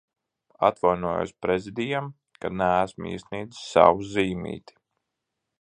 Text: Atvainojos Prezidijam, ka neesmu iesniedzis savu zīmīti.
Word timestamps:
Atvainojos 0.67 1.33
Prezidijam, 1.45 2.09
ka 2.45 2.53
neesmu 2.63 3.13
iesniedzis 3.13 3.71
savu 3.77 4.11
zīmīti. 4.17 4.81